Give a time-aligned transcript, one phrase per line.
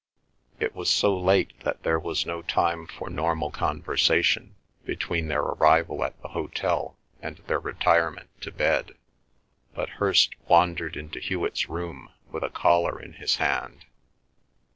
[0.59, 6.03] It was so late that there was no time for normal conversation between their arrival
[6.03, 8.93] at the hotel and their retirement to bed.
[9.75, 13.85] But Hirst wandered into Hewet's room with a collar in his hand.